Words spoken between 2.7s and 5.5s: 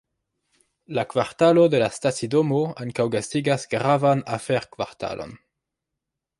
ankaŭ gastigas gravan afer-kvartalon.